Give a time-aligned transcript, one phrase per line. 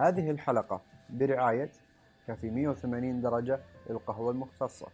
[0.00, 0.80] هذه الحلقة
[1.10, 1.70] برعاية
[2.26, 4.86] كافي 180 درجة للقهوة المختصة.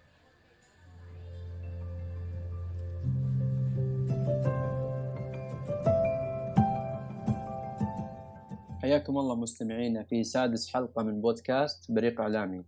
[8.82, 12.64] حياكم الله مستمعينا في سادس حلقة من بودكاست بريق إعلامي.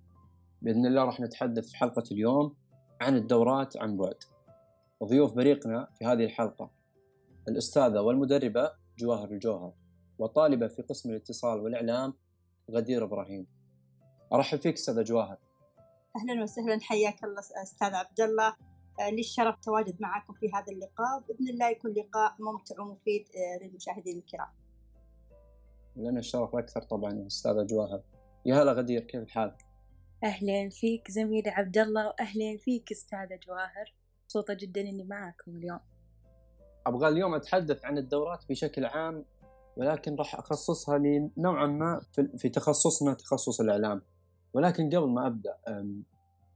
[0.63, 2.55] بإذن الله راح نتحدث في حلقة اليوم
[3.01, 4.17] عن الدورات عن بعد.
[5.01, 6.71] وضيوف بريقنا في هذه الحلقة
[7.49, 9.73] الأستاذة والمدربة جواهر الجوهر
[10.19, 12.15] وطالبة في قسم الاتصال والإعلام
[12.71, 13.47] غدير إبراهيم.
[14.33, 15.39] أرحب فيك أستاذة جواهر.
[16.17, 18.57] أهلا وسهلا حياك الله أستاذ عبد الله.
[19.01, 21.21] آه، لي الشرف تواجد معكم في هذا اللقاء.
[21.21, 24.49] بإذن الله يكون لقاء ممتع ومفيد آه، للمشاهدين الكرام.
[25.97, 28.03] لنا الشرف أكثر طبعا يا أستاذة جواهر.
[28.47, 29.57] يا هلا غدير كيف الحال؟
[30.25, 33.95] أهلين فيك زميلي عبد الله وأهلين فيك أستاذة جواهر.
[34.25, 35.81] مبسوطة جدا إني معكم اليوم.
[36.87, 39.25] أبغى اليوم أتحدث عن الدورات بشكل عام
[39.77, 40.99] ولكن راح أخصصها
[41.37, 42.01] نوعا ما
[42.37, 44.03] في تخصصنا تخصص الإعلام.
[44.55, 45.57] ولكن قبل ما أبدأ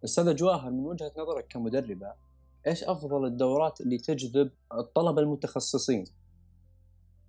[0.04, 2.14] أستاذة جواهر من وجهة نظرك كمدربة
[2.66, 6.04] إيش أفضل الدورات اللي تجذب الطلبة المتخصصين؟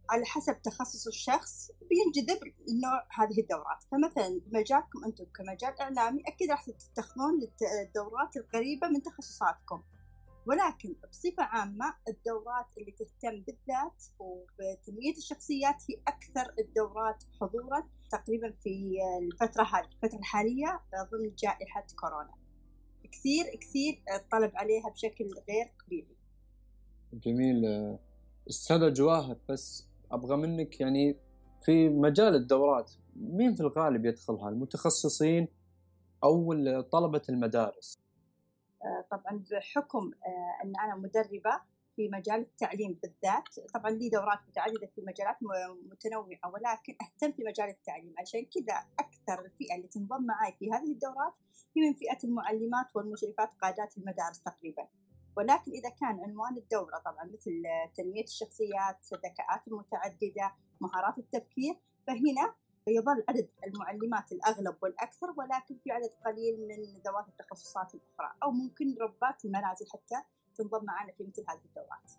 [0.10, 3.84] على حسب تخصص الشخص بينجذب لنوع هذه الدورات.
[3.92, 7.34] فمثلا مجالكم أنتم كمجال إعلامي أكيد راح تتخذون
[7.86, 9.84] الدورات القريبة من تخصصاتكم.
[10.48, 18.98] ولكن بصفة عامة الدورات اللي تهتم بالذات وبتنمية الشخصيات هي أكثر الدورات حضورا تقريبا في
[19.22, 20.82] الفترة هذه الفترة الحالية
[21.12, 22.34] ضمن جائحة كورونا.
[23.12, 26.16] كثير كثير الطلب عليها بشكل غير قبيلي
[27.14, 27.66] جميل.
[28.50, 31.18] استاذة جواهر بس أبغى منك يعني
[31.66, 35.48] في مجال الدورات مين في الغالب يدخلها المتخصصين
[36.24, 38.07] أو طلبة المدارس؟
[39.12, 41.62] طبعا بحكم آه، إن أنا مدربة
[41.96, 43.60] في مجال التعليم بالذات.
[43.74, 45.38] طبعا لي دورات متعددة في مجالات
[45.92, 48.14] متنوعة ولكن أهتم في مجال التعليم.
[48.18, 51.34] عشان كذا أكثر الفئه اللي تنضم معي في هذه الدورات
[51.78, 54.88] هي من فئة المعلمات والمشرفات قادات المدارس تقريبا.
[55.38, 57.64] ولكن إذا كان عنوان الدورة طبعا مثل
[57.96, 61.76] تنمية الشخصيات الذكاءات المتعددة مهارات التفكير
[62.08, 62.56] فهنا
[62.88, 68.96] يظل عدد المعلمات الأغلب والأكثر ولكن في عدد قليل من ذوات التخصصات الأخرى أو ممكن
[69.02, 70.16] ربات المنازل حتى
[70.56, 72.12] تنضم معنا في مثل هذه الدورات.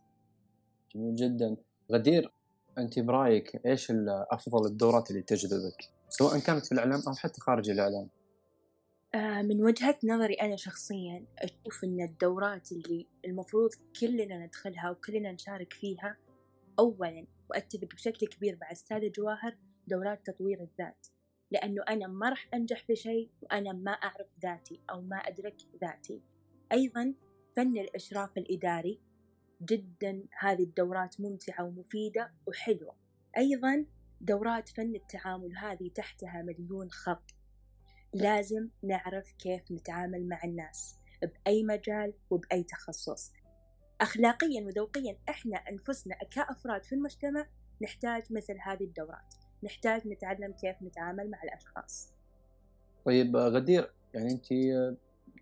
[0.94, 1.56] جميل جدا.
[1.92, 2.32] غدير
[2.78, 3.92] أنت برأيك إيش
[4.30, 8.08] أفضل الدورات اللي تجذبك؟ سواء كانت في الإعلام أو حتى خارج الإعلام.
[9.14, 13.70] آه، من وجهة نظري أنا شخصيا أشوف أن الدورات اللي المفروض
[14.00, 16.16] كلنا ندخلها وكلنا نشارك فيها
[16.78, 19.56] أولا وأتفق بشكل كبير مع أستاذة جواهر
[19.88, 21.06] دورات تطوير الذات
[21.50, 26.22] لأنه أنا ما راح أنجح في شيء وأنا ما أعرف ذاتي أو ما أدرك ذاتي.
[26.72, 27.14] أيضا
[27.56, 29.00] فن الإشراف الإداري
[29.62, 32.96] جدا هذه الدورات ممتعة ومفيدة وحلوة.
[33.38, 33.86] أيضا
[34.20, 37.34] دورات فن التعامل هذه تحتها مليون خط.
[38.14, 43.32] لازم نعرف كيف نتعامل مع الناس بأي مجال وبأي تخصص.
[44.00, 47.46] أخلاقيا وذوقيا إحنا أنفسنا كأفراد في المجتمع
[47.82, 49.47] نحتاج مثل هذه الدورات.
[49.62, 52.14] نحتاج نتعلم كيف نتعامل مع الأشخاص.
[53.04, 54.46] طيب غدير يعني أنت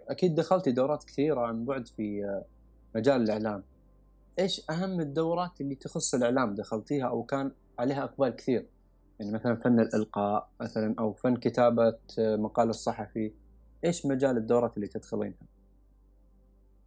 [0.09, 2.41] أكيد دخلتي دورات كثيرة عن بعد في
[2.95, 3.65] مجال الإعلام.
[4.39, 8.67] إيش أهم الدورات اللي تخص الإعلام دخلتيها أو كان عليها إقبال كثير؟
[9.21, 13.33] يعني مثلا فن الإلقاء مثلا أو فن كتابة مقال الصحفي.
[13.85, 15.47] إيش مجال الدورات اللي تدخلينها؟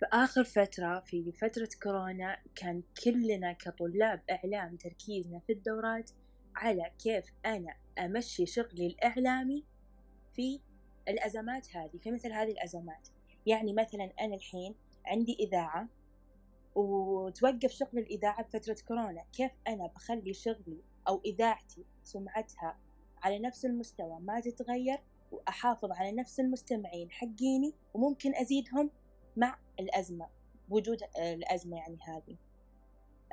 [0.02, 6.12] بآخر فترة في فترة كورونا كان كلنا كطلاب إعلام تركيزنا في الدورات
[6.56, 9.66] على كيف أنا أمشي شغلي الإعلامي
[10.34, 10.60] في
[11.08, 13.08] الأزمات هذه في مثل هذه الأزمات.
[13.46, 15.88] يعني مثلا أنا الحين عندي إذاعة
[16.76, 22.78] وتوقف شغل الإذاعة بفترة كورونا كيف أنا بخلي شغلي أو إذاعتي سمعتها
[23.24, 25.00] على نفس المستوى ما تتغير
[25.32, 28.92] وأحافظ على نفس المستمعين حقيني وممكن أزيدهم
[29.38, 30.28] مع الأزمة
[30.70, 32.38] وجود الأزمة يعني هذه.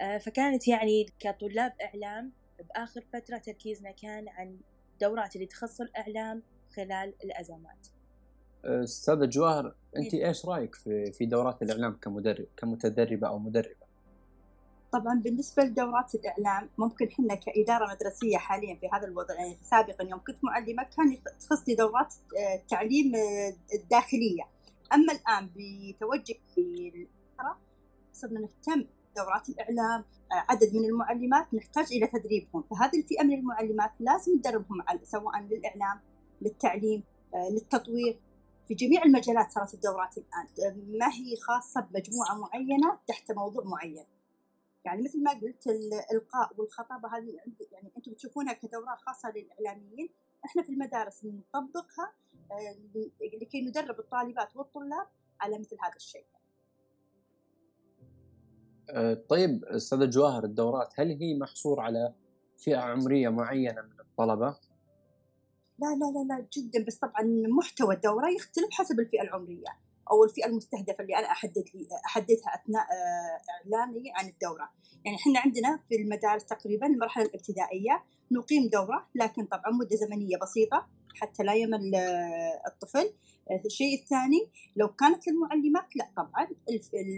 [0.00, 2.32] آه، فكانت يعني كطلاب إعلام
[2.62, 4.56] بآخر فترة تركيزنا كان عن
[5.00, 6.42] دورات اللي تخص الإعلام
[6.76, 7.86] خلال الأزمات.
[8.64, 13.86] أستاذة جواهر أنت إيش رأيك في في دورات الإعلام كمدرب كمتدربة أو مدربة؟
[14.92, 20.20] طبعا بالنسبة لدورات الإعلام ممكن حنا كإدارة مدرسية حاليا في هذا الوضع يعني سابقا يوم
[20.26, 22.14] كنت معلمة كان تخصني دورات
[22.54, 24.42] التعليم آه، آه، الداخلية.
[24.94, 26.34] أما الآن بتوجه
[28.12, 32.62] صرنا نهتم دورات الإعلام عدد من المعلمات نحتاج إلى تدريبهم.
[32.62, 36.00] فهذه الفئة من المعلمات لازم ندربهم سواء للإعلام
[36.42, 37.02] للتعليم
[37.34, 38.20] آه، للتطوير.
[38.68, 44.04] في جميع المجالات صارت الدورات الآن ما هي خاصة بمجموعة معينة تحت موضوع معين.
[44.84, 47.36] يعني مثل ما قلت الإلقاء والخطابة هذه
[47.72, 50.08] يعني أنتم تشوفونها كدورات خاصة للإعلاميين.
[50.44, 52.12] إحنا في المدارس نطبقها
[52.50, 52.76] آه،
[53.42, 55.06] لكي ندرب الطالبات والطلاب
[55.40, 56.24] على مثل هذا الشيء.
[56.34, 56.35] آه،
[59.28, 62.12] طيب أستاذة جواهر الدورات هل هي محصور على
[62.56, 64.56] فئة عمرية معينة من الطلبة؟
[65.78, 67.22] لا لا لا لا جدا بس طبعا
[67.58, 72.82] محتوى الدورة يختلف حسب الفئة العمرية أو الفئة المستهدفة اللي أنا أحدد لي أحددها أثناء
[72.82, 73.40] آه،
[73.74, 74.70] إعلاني عن الدورة.
[75.04, 80.86] يعني إحنا عندنا في المدارس تقريبا المرحلة الابتدائية نقيم دورة لكن طبعا مدة زمنية بسيطة
[81.14, 83.12] حتى لا يمل آه، الطفل.
[83.66, 86.48] الشيء الثاني لو كانت للمعلمات لا طبعا.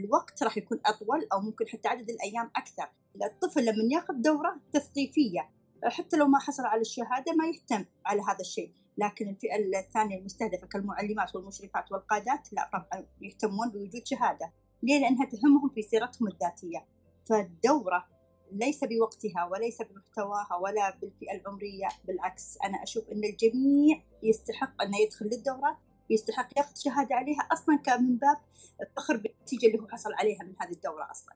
[0.05, 2.91] الوقت راح يكون أطول أو ممكن حتى عدد الأيام أكثر.
[3.23, 5.51] الطفل لما ياخذ دورة تثقيفية
[5.85, 8.73] حتى لو ما حصل على الشهادة ما يهتم على هذا الشيء.
[8.99, 14.53] لكن الفئة الثانية المستهدفة كالمعلمات والمشرفات والقادات لا طبعا يهتمون بوجود شهادة.
[14.83, 16.87] ليه؟ لأنها تهمهم في سيرتهم الذاتية.
[17.29, 18.05] فالدورة
[18.53, 25.27] ليس بوقتها وليس بمحتواها ولا بالفئة العمرية بالعكس أنا أشوف إن الجميع يستحق انه يدخل
[25.27, 25.77] للدورات
[26.11, 28.37] يستحق ياخذ شهادة عليها أصلا كان من باب
[28.81, 31.35] الفخر بالنتيجة اللي هو حصل عليها من هذه الدورة أصلا.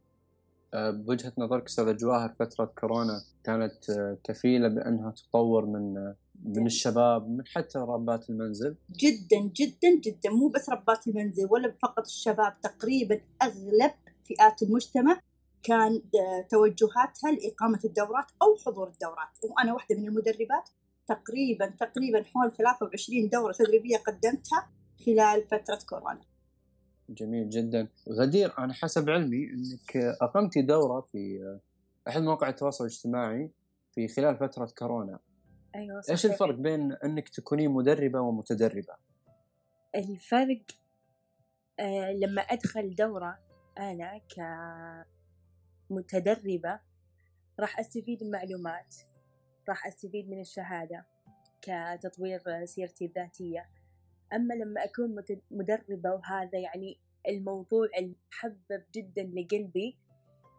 [0.75, 6.67] أه، بوجهة نظرك استاذه جواهر فترة كورونا كانت أه، كفيلة بأنها تطور من أه، من
[6.67, 8.77] الشباب من حتى ربات المنزل.
[8.91, 10.31] جدا جدا جدا.
[10.31, 13.93] مو بس ربات المنزل ولا فقط الشباب تقريبا أغلب
[14.25, 15.21] فئات المجتمع
[15.63, 16.03] كان
[16.51, 19.29] توجهاتها لإقامة الدورات أو حضور الدورات.
[19.43, 20.69] وأنا واحدة من المدربات
[21.09, 24.71] تقريبا تقريبا حول 23 دورة تدريبية قدمتها
[25.07, 26.21] خلال فترة كورونا.
[27.09, 27.89] جميل جدا.
[28.09, 31.41] غدير أنا حسب علمي أنك أقمتي دورة في
[32.09, 33.51] أحد مواقع التواصل الاجتماعي
[33.95, 35.19] في خلال فترة كورونا.
[35.75, 36.11] أيوة صحيح.
[36.11, 38.97] إيش الفرق بين أنك تكونين مدربة ومتدربة؟
[39.95, 40.63] الفرق
[41.81, 43.39] آه لما أدخل دورة
[43.79, 44.21] أنا
[45.89, 46.81] كمتدربة
[47.61, 48.97] راح أستفيد من معلومات
[49.69, 51.07] راح أستفيد من الشهادة
[51.63, 53.69] كتطوير سيرتي الذاتية
[54.33, 56.99] أما لما أكون مدربة وهذا يعني
[57.29, 59.97] الموضوع المحبب جدا لقلبي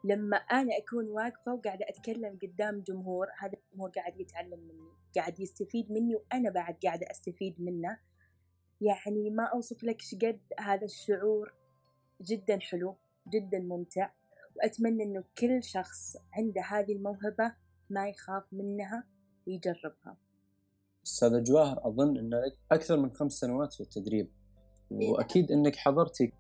[0.04, 5.92] لما أنا أكون واقفة وقاعدة أتكلم قدام جمهور هذا الجمهور قاعد يتعلم مني قاعد يستفيد
[5.92, 7.98] مني وأنا بعد قاعدة أستفيد منه.
[8.82, 11.54] يعني ما أوصف لك شقد هذا الشعور
[12.22, 12.96] جدا حلو
[13.28, 14.10] جدا ممتع
[14.56, 17.56] وأتمنى أنه كل شخص عنده هذه الموهبة
[17.90, 19.04] ما يخاف منها
[19.48, 20.18] ويجربها.
[21.06, 24.32] استاذة جواهر أظن ان أكثر من خمس سنوات في التدريب.
[24.94, 26.32] وأكيد إنك حضرتي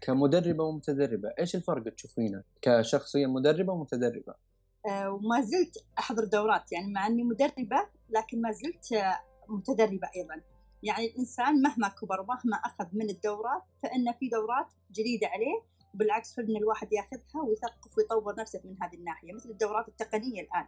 [0.00, 4.34] كمدربة ومتدربة، إيش الفرق تشوفينه كشخصية مدربة ومتدربة؟
[4.88, 9.18] أه وما زلت أحضر دورات يعني مع إني مدربة لكن ما زلت آه،
[9.48, 10.42] متدربة أيضا.
[10.82, 15.62] يعني الإنسان مهما كبر ومهما أخذ من الدورات فإن في دورات جديدة عليه
[15.94, 19.32] بالعكس ان الواحد ياخذها ويثقف ويطور نفسه من هذه الناحية.
[19.32, 20.66] مثل الدورات التقنية الآن.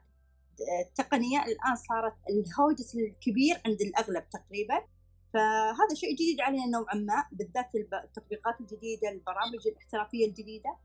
[0.89, 4.83] التقنية الآن صارت الهوجس الكبير عند الأغلب تقريبا.
[5.35, 10.77] فهذا شيء جديد علينا نوعا ما بالذات التطبيقات الجديدة البرامج الاحترافية الجديدة.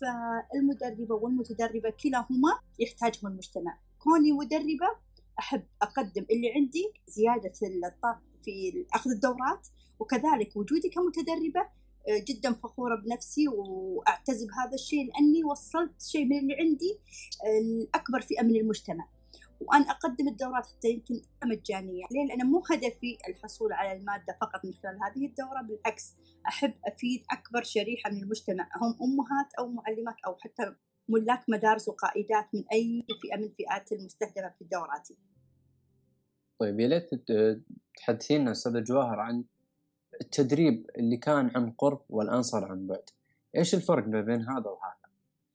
[0.00, 4.86] فالمدربة والمتدربة كلاهما يحتاجهم المجتمع كوني مدربة
[5.38, 7.52] أحب أقدم اللي عندي زيادة
[7.86, 9.68] الطاقة في أخذ الدورات
[9.98, 11.68] وكذلك وجودي كمتدربة
[12.08, 16.98] جدا فخورة بنفسي وأعتز بهذا الشيء لأني وصلت شيء من اللي عندي
[17.62, 19.08] لأكبر فئة من المجتمع.
[19.68, 24.74] وأنا أقدم الدورات حتى يمكن مجانية ليه؟ لأن مو هدفي الحصول على المادة فقط من
[24.74, 26.14] خلال هذه الدورة بالعكس
[26.48, 30.74] أحب أفيد أكبر شريحة من المجتمع هم أمهات أو معلمات أو حتى
[31.08, 35.16] ملاك مدارس وقائدات من أي فئة من الفئات المستهدفة في دوراتي.
[36.58, 37.10] طيب يا ليت
[37.96, 39.44] تحدثينا أستاذة جواهر عن
[40.20, 43.10] التدريب اللي كان عن قرب والآن صار عن بعد.
[43.56, 44.94] إيش الفرق ما بين هذا وهذا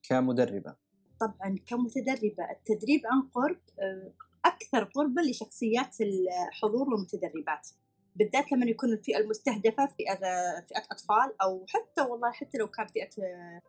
[0.04, 0.89] كمدربة؟
[1.20, 2.52] طبعا كمتدربة.
[2.52, 4.12] التدريب عن قرب آه،
[4.46, 7.68] أكثر قربا لشخصيات الحضور والمتدربات
[8.16, 10.16] بالذات لما يكون الفئة المستهدفة فئة
[10.62, 13.62] فئة أطفال أو حتى والله حتى لو كان فئة آه،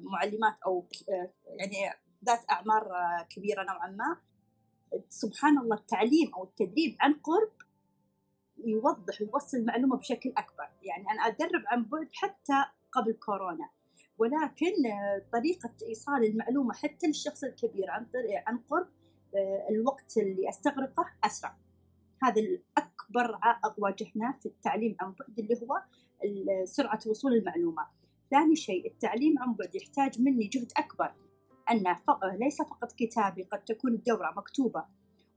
[0.00, 2.88] معلمات أو آه، يعني ذات أعمار
[3.30, 4.16] كبيرة نوعا ما.
[5.08, 7.52] سبحان الله التعليم أو التدريب عن قرب
[8.64, 10.68] يوضح ويوصل المعلومة بشكل أكبر.
[10.82, 13.68] يعني أنا أدرب عن بعد حتى قبل كورونا.
[14.18, 14.74] ولكن
[15.32, 18.06] طريقة إيصال المعلومة حتى للشخص الكبير عن
[18.46, 18.88] عن قرب
[19.36, 21.56] آه، الوقت اللي أستغرقه أسرع.
[22.22, 25.82] هذا الأكبر عائق واجهناه في التعليم عن بعد اللي هو
[26.64, 27.86] سرعة وصول المعلومة.
[28.30, 31.14] ثاني شيء التعليم عن بعد يحتاج مني جهد أكبر.
[31.70, 31.98] أنه
[32.40, 34.84] ليس فقط كتابي قد تكون الدورة مكتوبة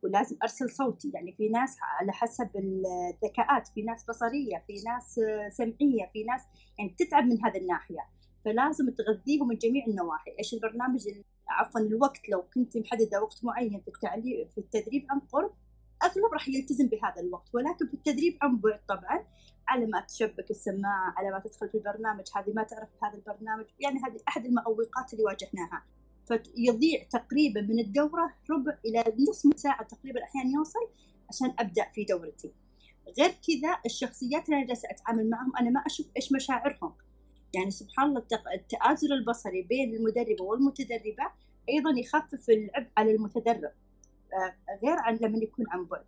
[0.04, 1.12] ولازم أرسل صوتي.
[1.14, 5.20] يعني في ناس على حسب الذكاءات في ناس بصرية في ناس
[5.58, 6.42] سمعية في ناس
[6.78, 8.17] يعني تتعب من هذه الناحية.
[8.48, 10.32] فلازم تغذيهم من جميع النواحي.
[10.40, 11.02] إيش البرنامج
[11.48, 15.52] عفوا الوقت لو كنت محددة وقت معين في التعليم في التدريب عن قرب
[16.04, 17.56] أغلب راح يلتزم بهذا الوقت.
[17.56, 19.26] ولكن في التدريب عن بعد طبعا
[19.68, 23.66] على ما تشبك السماعة على ما تدخل في البرنامج هذه ما تعرف هذا البرنامج.
[23.80, 25.84] يعني هذه أحد المعوقات اللي واجهناها.
[26.28, 30.90] فيضيع تقريبا من الدورة ربع إلى نصف ساعة تقريبا أحيانا يوصل
[31.30, 32.54] عشان أبدأ في دورتي.
[33.20, 36.94] غير كذا الشخصيات اللي أنا جالسة أتعامل معهم أنا ما أشوف إيش مشاعرهم.
[37.54, 38.24] يعني سبحان الله
[38.54, 41.32] التآزر البصري بين المدربة والمتدربة
[41.70, 43.72] أيضا يخفف العبء على المتدرب
[44.34, 46.06] آه، غير عن لما يكون عن بعد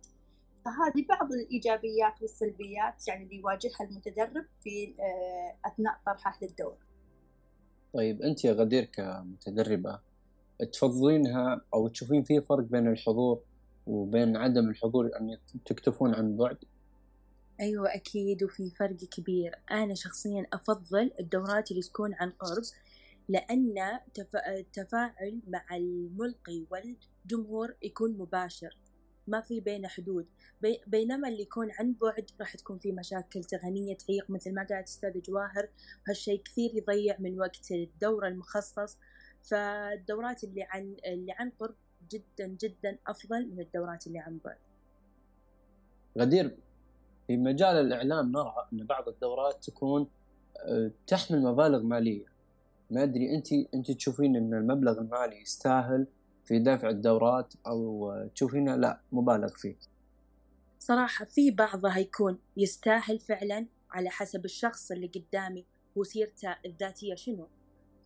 [0.64, 6.76] فهذه بعض الإيجابيات والسلبيات يعني اللي يواجهها المتدرب في آه، أثناء طرحه للدور.
[7.92, 10.00] طيب أنت يا غدير كمتدربة
[10.72, 13.40] تفضلينها أو تشوفين في فرق بين الحضور
[13.86, 16.56] وبين عدم الحضور ان تكتفون عن بعد؟
[17.60, 19.58] أيوة أكيد وفي فرق كبير.
[19.70, 22.62] أنا شخصيا أفضل الدورات اللي تكون عن قرب
[23.28, 23.74] لأن
[24.48, 28.76] التفاعل مع الملقي والجمهور يكون مباشر
[29.26, 30.26] ما في بينه حدود.
[30.62, 34.88] بي بينما اللي يكون عن بعد راح تكون في مشاكل تقنية تعيق مثل ما قالت
[34.88, 35.68] أستاذ جواهر.
[36.08, 38.98] هالشيء كثير يضيع من وقت الدورة المخصص.
[39.42, 41.74] فالدورات اللي عن اللي عن قرب
[42.10, 44.58] جدا جدا أفضل من الدورات اللي عن بعد.
[46.18, 46.56] غدير
[47.30, 50.08] في مجال الإعلام نرى أن بعض الدورات تكون
[50.56, 52.24] آه، تحمل مبالغ مالية.
[52.90, 56.06] ما أدري أنت أنت تشوفين أن المبلغ المالي يستاهل
[56.44, 59.74] في دفع الدورات أو تشوفينه لا مبالغ فيه؟
[60.78, 65.66] صراحة في بعضها يكون يستاهل فعلا على حسب الشخص اللي قدامي
[65.98, 67.48] هو سيرته الذاتية شنو؟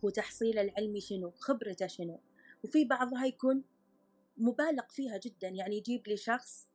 [0.05, 2.19] هو تحصيله العلمي شنو؟ خبرته شنو؟
[2.63, 3.63] وفي بعضها يكون
[4.37, 5.47] مبالغ فيها جدا.
[5.47, 6.67] يعني يجيب لي شخص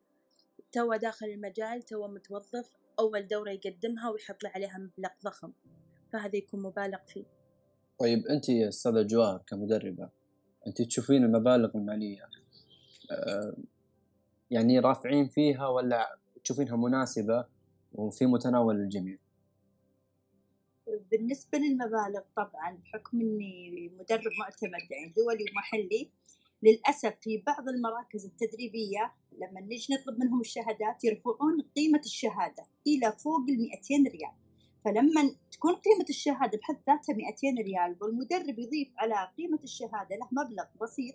[0.72, 5.52] تو داخل المجال تو متوظف أول دورة يقدمها ويحط لي عليها مبلغ ضخم
[6.12, 7.24] فهذا يكون مبالغ فيه
[7.98, 10.10] طيب أنت يا أستاذة جواهر كمدربة
[10.66, 12.28] أنت تشوفين المبالغ المالية
[13.10, 13.56] آه،
[14.50, 17.46] يعني رافعين فيها ولا تشوفينها مناسبة
[17.92, 19.18] وفي متناول الجميع؟
[21.10, 26.10] بالنسبة للمبالغ طبعا بحكم إني مدرب معتمد يعني دولي ومحلي
[26.62, 33.40] للأسف في بعض المراكز التدريبية لما نجي نطلب منهم الشهادات يرفعون قيمة الشهادة إلى فوق
[33.48, 33.60] ال
[33.90, 34.32] 200 ريال.
[34.84, 40.64] فلما تكون قيمة الشهادة بحد ذاتها 200 ريال والمدرب يضيف على قيمة الشهادة له مبلغ
[40.82, 41.14] بسيط.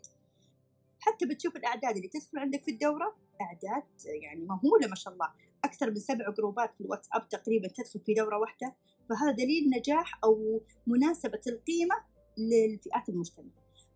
[0.99, 5.29] حتى بتشوف الأعداد اللي تدخل عندك في الدورة أعداد يعني مهولة ما شاء الله.
[5.63, 8.75] أكثر من سبع جروبات في الواتساب تقريبا تدخل في دورة واحدة.
[9.09, 11.95] فهذا دليل نجاح أو مناسبة القيمة
[12.37, 13.51] للفئات المجتمع.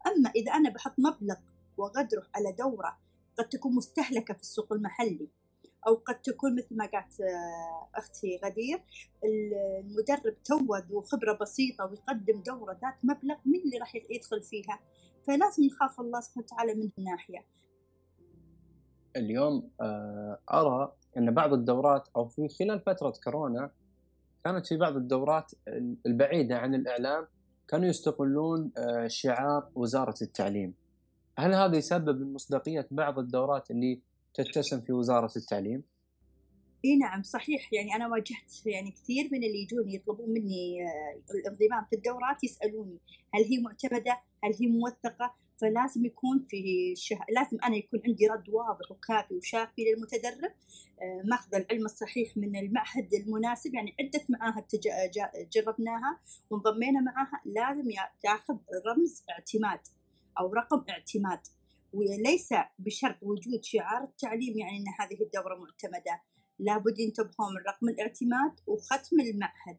[0.07, 1.35] أما إذا أنا بحط مبلغ
[1.77, 2.97] وغدره على دورة
[3.39, 5.29] قد تكون مستهلكة في السوق المحلي
[5.87, 8.83] أو قد تكون مثل ما قالت آه، أختي غدير
[9.23, 14.79] المدرب تو ذو خبرة بسيطة ويقدم دورة ذات مبلغ من اللي راح يدخل فيها.
[15.27, 17.45] فلازم نخاف الله سبحانه وتعالى من الناحية
[19.15, 23.71] اليوم آه، أرى أن بعض الدورات أو في خلال فترة كورونا
[24.43, 25.51] كانت في بعض الدورات
[26.05, 27.27] البعيدة عن الإعلام
[27.67, 30.73] كانوا يستغلون آه، شعار وزارة التعليم.
[31.39, 34.01] هل هذا يسبب من مصداقية بعض الدورات اللي
[34.33, 35.83] تتسم في وزارة التعليم؟
[36.85, 41.85] إي نعم صحيح يعني أنا واجهت يعني كثير من اللي يجون يطلبون مني آه، الانضمام
[41.89, 42.97] في الدورات يسألوني
[43.33, 47.19] هل هي معتمدة؟ هل هي موثقة؟ فلازم يكون في شه...
[47.35, 50.51] لازم أنا يكون عندي رد واضح وكافي وشافي للمتدرب
[51.01, 54.87] آه، ماخذ العلم الصحيح من المعهد المناسب يعني عدة معاهد تج...
[55.53, 56.19] جربناها
[56.49, 57.89] وانضمينا معاها لازم
[58.23, 59.79] تاخذ رمز اعتماد
[60.39, 61.39] أو رقم اعتماد.
[61.93, 66.21] وليس بشرط وجود شعار التعليم يعني إن هذه الدورة معتمدة.
[66.59, 69.77] لابد ينتبهون من رقم الاعتماد وختم المعهد.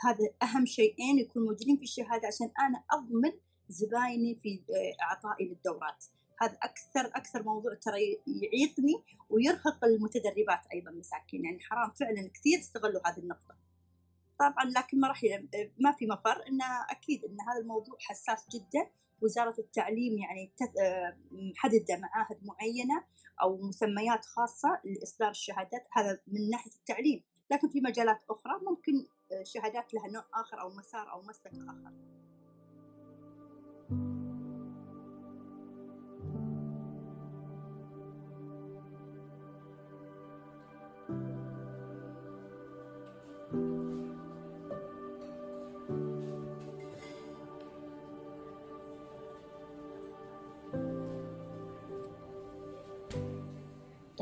[0.00, 3.32] هذا أهم شيئين يكونوا موجودين في الشهادة عشان أنا أضمن
[3.68, 6.04] زبايني في آه، أعطائي للدورات.
[6.40, 11.44] هذا أكثر أكثر موضوع ترى يعيقني ويرهق المتدربات أيضا مساكين.
[11.44, 13.54] يعني حرام فعلا كثير استغلوا هذه النقطة.
[14.38, 15.22] طبعا لكن ما راح
[15.78, 18.90] ما في مفر إن أكيد إن هذا الموضوع حساس جدا
[19.22, 20.52] وزارة التعليم يعني
[20.82, 23.04] آه، محددة معاهد معينة
[23.42, 27.22] أو مسميات خاصة لإصدار الشهادات هذا من ناحية التعليم.
[27.50, 31.92] لكن في مجالات أخرى ممكن آه، شهادات لها نوع آخر أو مسار أو مسلك آخر.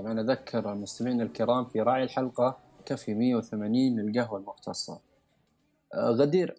[0.01, 5.01] طبعا أذكر المستمعين الكرام في راعي الحلقة كفي 180 للقهوة المختصة.
[5.95, 6.57] آه، غدير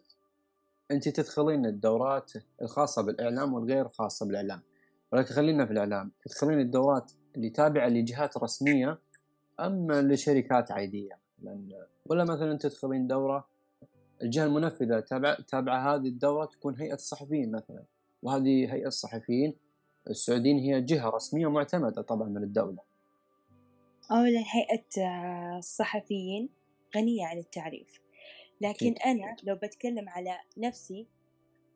[0.91, 4.61] أنت تدخلين الدورات الخاصة بالإعلام والغير خاصة بالإعلام.
[5.11, 6.11] ولكن خلينا في الإعلام.
[6.25, 8.99] تدخلين الدورات اللي تابعة لجهات رسمية
[9.59, 11.69] أم لشركات عادية؟ لأن
[12.05, 13.47] ولا مثلا تدخلين دورة
[14.21, 17.83] الجهة المنفذة تابعة تابعة هذه الدورة تكون هيئة الصحفيين مثلا.
[18.21, 19.55] وهذه هيئة الصحفيين
[20.09, 22.90] السعوديين هي جهة رسمية معتمدة طبعا من الدولة.
[24.11, 26.49] أولا هيئة آه، الصحفيين
[26.95, 27.99] غنية عن التعريف
[28.61, 28.99] لكن أكيد.
[28.99, 31.07] أنا لو بتكلم على نفسي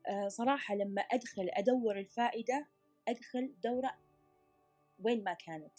[0.08, 2.66] آه، صراحة لما أدخل أدور الفائدة
[3.08, 3.94] أدخل دورة
[5.04, 5.78] وين ما كانت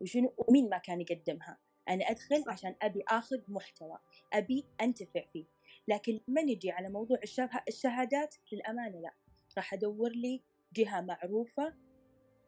[0.00, 1.58] وشنو ومين ما كان يقدمها
[1.88, 2.44] أنا أدخل.
[2.48, 3.98] عشان أبي آخذ محتوى
[4.32, 5.44] أبي أنتفع فيه
[5.88, 9.14] لكن لما نجي على موضوع الشه- الشهادات للأمانة لا
[9.56, 11.74] راح أدور لي جهة معروفة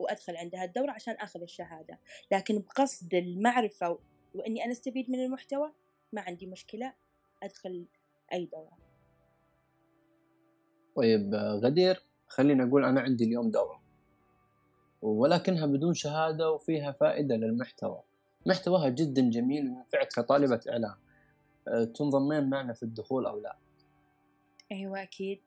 [0.04, 1.98] وأدخل عندها الدورة عشان آخذ الشهادة.
[2.32, 3.98] لكن بقصد المعرفة و-
[4.34, 5.72] وإني أنا أستفيد من المحتوى
[6.12, 6.92] ما عندي مشكلة
[7.42, 7.86] أدخل
[8.32, 8.78] أي دورة.
[10.96, 13.82] طيب غدير خلينا نقول أنا عندي اليوم دورة.
[15.02, 18.02] ولكنها بدون شهادة وفيها فائدة للمحتوى.
[18.46, 20.94] محتواها جدا جميل وينفعك كطالبة إعلام.
[21.68, 23.56] آه، تنضمين معنا في الدخول أو لا؟
[24.72, 25.40] أيوة أكيد.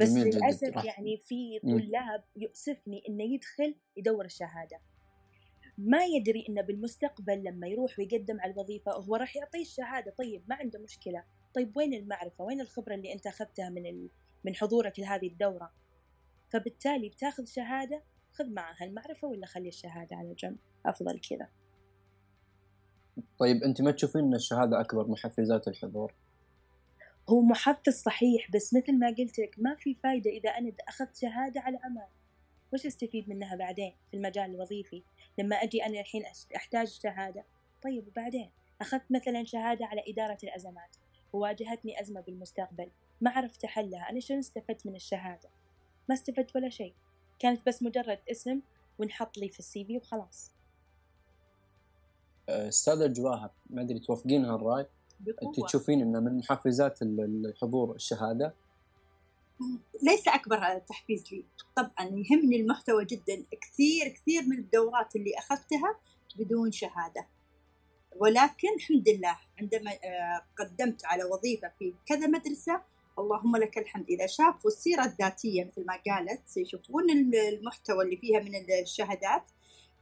[0.00, 0.38] بس جداً.
[0.76, 1.58] راح- يعني في.
[1.62, 4.80] طلاب يؤسفني إنه يدخل يدور الشهادة.
[5.78, 10.10] ما يدري إنه بالمستقبل لما يروح ويقدم على الوظيفة هو راح يعطيه الشهادة.
[10.18, 11.24] طيب ما عنده مشكلة.
[11.54, 14.10] طيب وين المعرفة؟ وين الخبرة اللي أنت أخذتها من ال...
[14.44, 15.72] من حضورك لهذه الدورة؟
[16.50, 18.02] فبالتالي بتاخذ شهادة
[18.32, 20.56] خذ معها المعرفة ولا خلي الشهادة على جنب.
[20.86, 21.48] أفضل كذا.
[23.38, 26.14] طيب أنت ما تشوفين أن الشهادة أكبر محفزات الحضور؟
[27.30, 31.60] هو محفز صحيح بس مثل ما قلت لك ما في فايدة إذا أنا أخذت شهادة
[31.60, 32.06] على عمل
[32.72, 35.02] وش أستفيد منها بعدين في المجال الوظيفي؟
[35.38, 36.22] لما أجي أنا الحين
[36.56, 37.44] أحتاج شهادة.
[37.82, 40.96] طيب وبعدين؟ أخذت مثلا شهادة على إدارة الأزمات.
[41.32, 42.90] وواجهتني أزمة بالمستقبل.
[43.20, 45.48] ما عرفت أحلها أنا شنو استفدت من الشهادة؟
[46.08, 46.94] ما استفدت ولا شيء.
[47.38, 48.60] كانت بس مجرد اسم
[48.98, 50.52] ونحط لي في السي في وخلاص.
[52.48, 54.86] أستاذة جواهر ما أدري توافقين هالرأي؟
[55.20, 55.66] بقوة.
[55.66, 58.54] تشوفين أن من محفزات ال- الحضور الشهادة؟
[60.02, 61.44] ليس أكبر تحفيز لي.
[61.76, 63.44] طبعا يهمني المحتوى جدا.
[63.60, 65.98] كثير كثير من الدورات اللي أخذتها
[66.36, 67.26] بدون شهادة.
[68.16, 72.82] ولكن الحمد لله عندما آه، قدمت على وظيفة في كذا مدرسة
[73.18, 74.04] اللهم لك الحمد.
[74.10, 78.52] إذا شافوا السيرة الذاتية مثل ما قالت يشوفون المحتوى اللي فيها من
[78.82, 79.42] الشهادات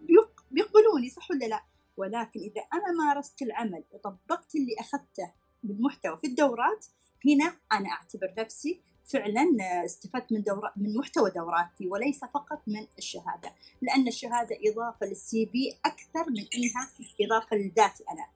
[0.00, 1.62] بيق- بيقبلوني صح ولا لا؟
[1.98, 5.32] ولكن إذا أنا مارست العمل وطبقت اللي أخذته
[5.62, 6.86] بالمحتوى في الدورات
[7.26, 9.44] هنا أنا أعتبر نفسي فعلا
[9.84, 15.74] استفدت من دورة من محتوى دوراتي وليس فقط من الشهادة لأن الشهادة إضافة للسي في
[15.84, 16.88] أكثر من أنها
[17.20, 18.26] إضافة لذاتي أنا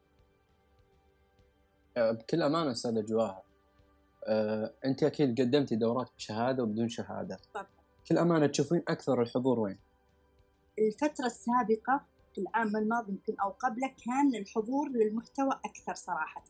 [1.97, 3.43] آه، بكل أمانة أستاذة جواهر
[4.27, 7.67] آه، أنت أكيد قدمتي دورات بشهادة وبدون شهادة طبعا.
[8.05, 9.79] بكل أمانة تشوفين أكثر الحضور وين؟
[10.79, 12.01] الفترة السابقة
[12.39, 16.45] العام الماضي يمكن أو قبله كان الحضور للمحتوى أكثر صراحة.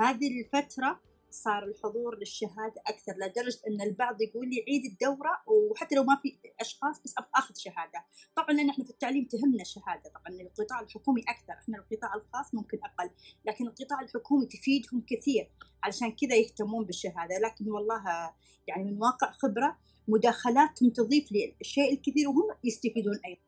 [0.00, 1.00] هذه الفترة
[1.30, 6.38] صار الحضور للشهادة أكثر لدرجة أن البعض يقول لي عيد الدورة وحتى لو ما في
[6.60, 8.04] أشخاص بس أبغى أخذ شهادة.
[8.36, 12.78] طبعا لأن إحنا في التعليم تهمنا الشهادة طبعا القطاع الحكومي أكثر إحنا القطاع الخاص ممكن
[12.84, 13.10] أقل
[13.44, 15.50] لكن القطاع الحكومي تفيدهم كثير
[15.82, 17.38] علشان كذا يهتمون بالشهادة.
[17.38, 18.32] لكن والله
[18.66, 19.78] يعني من واقع خبرة
[20.08, 23.47] مداخلاتهم تضيف لي الشيء الكثير وهم يستفيدون أيضا.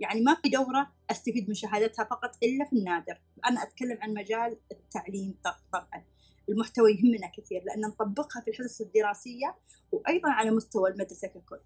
[0.00, 3.20] يعني ما في دورة أستفيد من شهادتها فقط إلا في النادر.
[3.46, 5.34] أنا أتكلم عن مجال التعليم
[5.72, 6.04] طبعا.
[6.48, 9.56] المحتوى يهمنا كثير لأن نطبقها في الحصص الدراسية
[9.92, 11.60] وأيضا على مستوى المدرسة ككل.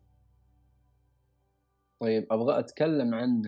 [2.01, 3.43] طيب أبغى أتكلم عن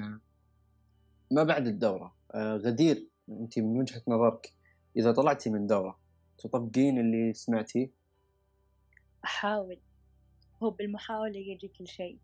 [1.31, 2.17] ما بعد الدورة.
[2.35, 4.53] آه، غدير أنت من وجهة نظرك
[4.97, 5.99] إذا طلعتي من دورة
[6.39, 7.91] تطبقين اللي سمعتيه
[9.25, 9.79] أحاول.
[10.63, 12.19] هو بالمحاولة يجي كل شيء.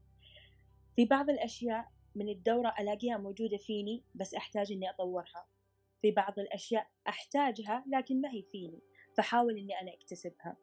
[0.96, 5.46] في بعض الأشياء من الدورة ألاقيها موجودة فيني بس أحتاج إني أطورها.
[6.02, 8.80] في بعض الأشياء أحتاجها لكن ما هي فيني
[9.16, 10.56] فحاول إني أنا أكتسبها.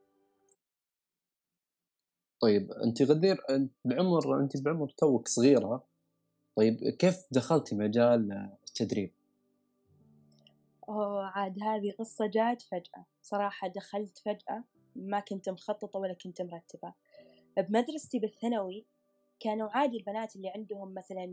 [2.41, 5.83] طيب أنت غدير أنت بعمر أنت بعمر توك صغيرة.
[6.55, 8.31] طيب كيف دخلتي مجال
[8.67, 9.11] التدريب؟
[10.89, 13.05] أوه عاد هذه قصة جات فجأة.
[13.21, 14.63] صراحة دخلت فجأة
[14.95, 16.93] ما كنت مخططة ولا كنت مرتبة.
[17.57, 18.85] بمدرستي بالثانوي
[19.39, 21.25] كانوا عادي البنات اللي عندهم مثلا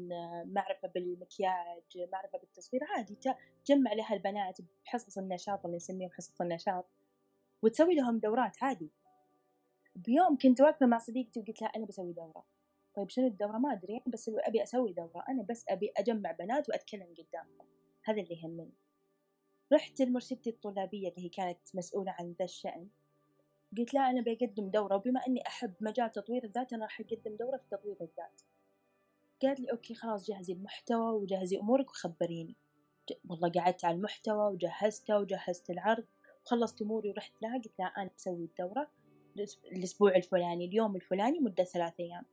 [0.45, 3.19] معرفة بالمكياج معرفة بالتصوير عادي
[3.64, 6.87] تجمع لها البنات بحصص النشاط اللي نسميهم حصص النشاط
[7.62, 8.90] وتسوي لهم دورات عادي.
[9.97, 12.47] بيوم كنت واقفة مع صديقتي وقلت لها أنا بسوي دورة.
[12.95, 17.14] طيب شنو الدورة؟ ما أدري بس أبي أسوي دورة أنا بس أبي أجمع بنات وأتكلم
[17.19, 17.66] قدامهم.
[18.05, 18.73] هذا اللي يهمني.
[19.73, 22.88] رحت لمرشدتي الطلابية اللي هي كانت مسؤولة عن ذا الشأن.
[23.79, 27.57] قلت لها أنا بقدم دورة وبما أني أحب مجال تطوير الذات أنا راح أقدم دورة
[27.57, 28.43] في تطوير الذات.
[29.43, 32.57] قالت لي okay خلاص جهزي المحتوى وجهزي أمورك وخبريني.
[33.29, 36.05] والله قعدت على المحتوى وجهزته وجهزت العرض
[36.45, 37.59] وخلصت أموري ورحت لها.
[37.59, 38.91] قلت لها أنا أسوي الدورة
[39.73, 42.25] الأسبوع الفلاني اليوم الفلاني مدة ثلاثة أيام.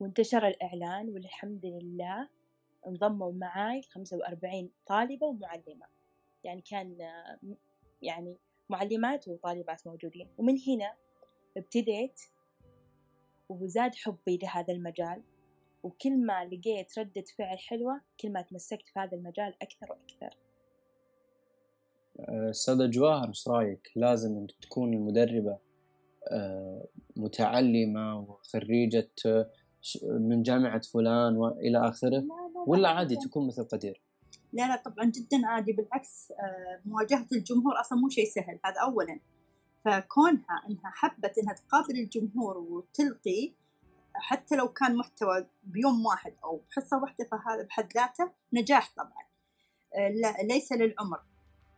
[0.00, 2.28] وانتشر الإعلان والحمد لله
[2.86, 5.86] انضموا معاي خمسة وأربعين طالبة ومعلمة.
[6.44, 6.98] يعني كان
[8.02, 8.36] يعني
[8.70, 10.28] معلمات وطالبات موجودين.
[10.38, 10.94] ومن هنا
[11.56, 12.20] ابتديت
[13.48, 15.22] وزاد حبي لهذا المجال.
[15.82, 20.36] وكل ما لقيت ردة فعل حلوة كل ما تمسكت في هذا المجال أكثر وأكثر.
[22.20, 25.58] أستاذة جواهر إيش رأيك؟ لازم أن تكون المدربة
[26.28, 29.50] آه، متعلمة وخريجة آه،
[30.02, 32.24] من جامعة فلان وإلى آخره؟
[32.66, 34.00] ولا عادي تكون مثل قدير؟
[34.52, 35.72] لا لا طبعا جدا عادي.
[35.72, 38.58] بالعكس آه، مواجهة الجمهور أصلا مو شيء سهل.
[38.64, 39.20] هذا أولا.
[39.84, 43.52] فكونها إنها حبت إنها تقابل الجمهور وتلقي
[44.14, 49.26] حتى لو كان محتوى بيوم واحد أو حصه واحدة فهذا بحد ذاته نجاح طبعا.
[49.94, 51.20] آه، لا ليس للعمر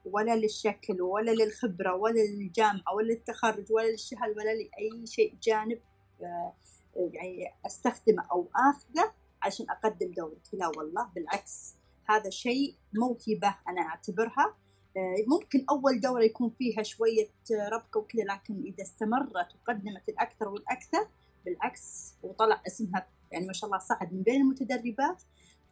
[0.05, 5.81] ولا للشكل ولا للخبرة ولا للجامعة ولا للتخرج ولا للشهادة ولا لأي شيء جانب
[6.23, 6.55] آه،
[6.97, 10.57] يعني أستخدمه أو آخذه عشان أقدم دورتي.
[10.57, 11.78] لا والله بالعكس.
[12.11, 14.55] هذا شيء موهبة أنا أعتبرها.
[14.97, 17.29] آه، ممكن أول دورة يكون فيها شوية
[17.73, 21.09] ربكة وكذا لكن إذا استمرت وقدمت الأكثر والأكثر
[21.45, 25.23] بالعكس وطلع اسمها يعني ما شاء الله صعد من بين المتدربات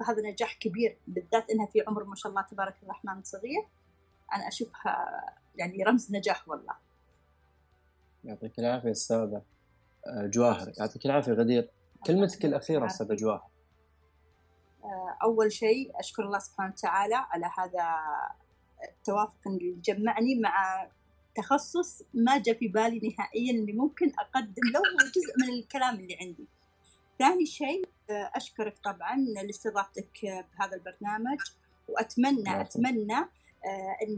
[0.01, 3.66] فهذا نجاح كبير بالذات إنها في عمر ما شاء الله تبارك الرحمن صغير.
[4.35, 5.25] أنا أشوفها
[5.57, 6.75] يعني رمز نجاح والله.
[8.25, 9.42] يعطيك العافية أستاذة
[10.07, 11.70] آه، جواهر يعطيك العافية غدير.
[12.07, 13.56] كلمتك الأخيرة أستاذة جواهر.
[15.22, 17.96] أول شيء أشكر الله سبحانه وتعالى على هذا
[18.88, 20.87] التوافق اللي جمعني مع
[21.35, 24.81] تخصص ما جاء في بالي نهائيا اني ممكن أقدم له
[25.14, 26.46] جزء من الكلام اللي عندي.
[27.18, 31.38] ثاني شيء أشكرك طبعا لاستضافتك بهذا البرنامج
[31.88, 33.18] وأتمنى أتمنى
[33.66, 34.16] آه، أن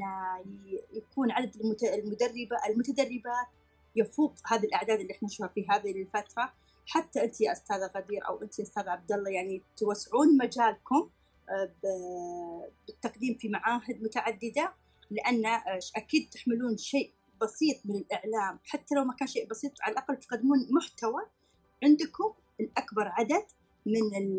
[0.92, 3.46] يكون عدد المدربه المتدربات
[3.96, 6.52] يفوق هذه الأعداد اللي إحنا نشوفها في هذه الفترة
[6.88, 11.10] حتى انت يا أستاذة غدير أو انت يا أستاذ عبد الله يعني توسعون مجالكم
[12.86, 14.72] بالتقديم في معاهد متعددة
[15.10, 15.46] لأن
[15.96, 20.68] أكيد تحملون شيء بسيط من الإعلام حتى لو ما كان شيء بسيط على الأقل تقدمون
[20.70, 21.22] محتوى
[21.84, 23.44] عندكم الأكبر عدد
[23.86, 24.38] من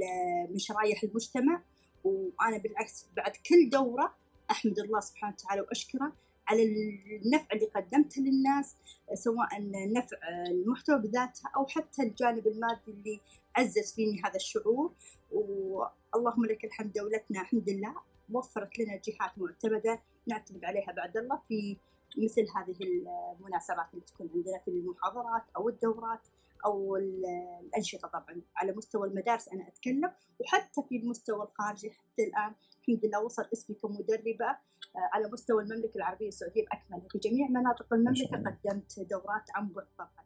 [0.49, 1.63] من شرايح المجتمع.
[2.03, 4.15] وأنا بالعكس بعد كل دورة
[4.51, 6.13] أحمد الله سبحانه وتعالى وأشكره
[6.49, 8.75] على النفع اللي قدمته للناس
[9.13, 9.47] سواء
[9.93, 13.19] نفع المحتوى بذاته أو حتى الجانب المادي اللي
[13.55, 14.91] عزز فيني هذا الشعور.
[15.31, 17.95] واللهم لك الحمد دولتنا الحمد لله
[18.33, 21.77] وفرت لنا جهات معتمدة نعتمد عليها بعد الله في
[22.17, 26.19] مثل هذه المناسبات اللي تكون عندنا في المحاضرات أو الدورات
[26.65, 28.41] أو الأنشطة طبعا.
[28.55, 33.75] على مستوى المدارس أنا أتكلم وحتى في المستوى الخارجي حتى الآن الحمد لله وصل اسمي
[33.75, 34.45] كمدربة.
[34.45, 34.57] آه،
[34.95, 40.25] على مستوى المملكة العربية السعودية بأكملها في جميع مناطق المملكة قدمت دورات عن بعد طبعا.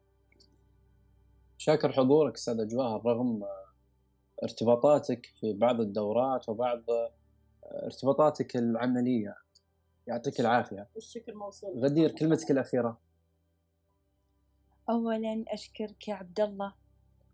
[1.57, 3.43] شاكر حضورك أستاذة جواهر رغم
[4.43, 6.83] ارتباطاتك في بعض الدورات وبعض
[7.65, 9.35] ارتباطاتك العملية.
[10.07, 10.87] يعطيك العافية.
[10.97, 11.85] الشكر موصول.
[11.85, 12.97] غدير كلمتك الأخيرة.
[14.89, 16.73] اولا أشكرك يا عبد الله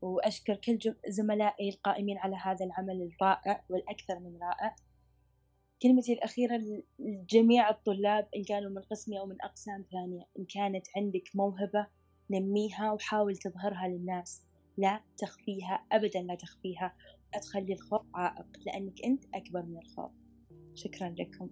[0.01, 4.75] وأشكر كل زملائي القائمين على هذا العمل الرائع والأكثر من رائع.
[5.81, 6.61] كلمتي الأخيرة
[6.99, 11.87] لجميع الطلاب إن كانوا من قسمي أو من أقسام ثانية إن كانت عندك موهبة
[12.29, 14.41] نميها وحاول تظهرها للناس.
[14.77, 16.95] لا تخفيها أبدا لا تخفيها.
[17.33, 20.11] لا تخلي الخوف عائق لأنك أنت أكبر من الخوف.
[20.75, 21.49] شكرا لكم.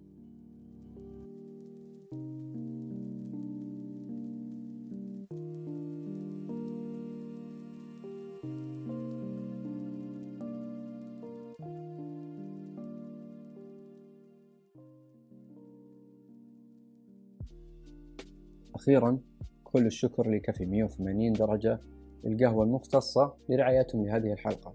[18.88, 19.18] أخيرا
[19.64, 21.80] كل الشكر لكفي 180 درجة
[22.26, 24.74] القهوة المختصة لرعايتهم لهذه الحلقة.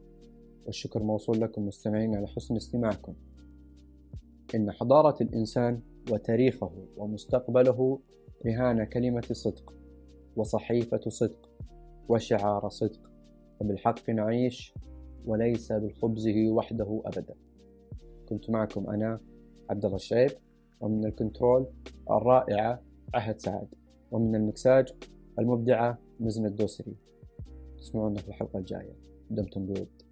[0.66, 3.14] والشكر موصول لكم مستمعين على حسن استماعكم.
[4.56, 8.00] إن حضارة الإنسان وتاريخه ومستقبله
[8.46, 9.74] رهان كلمة صدق
[10.36, 11.50] وصحيفة صدق
[12.10, 13.12] وشعار صدق.
[13.60, 14.74] وبالحق نعيش
[15.26, 17.36] وليس بالخبزه وحده أبدا.
[18.30, 19.20] كنت معكم أنا
[19.70, 20.32] عبد الله الشعيب
[20.82, 21.68] ومن الكنترول
[22.12, 22.82] الرائعة
[23.14, 23.83] عهد سعد.
[24.14, 24.94] ومن المكساج
[25.40, 26.96] المبدعة مزن الدوسري.
[27.78, 28.96] تسمعونا في الحلقة الجاية.
[29.30, 30.03] دمتم بود.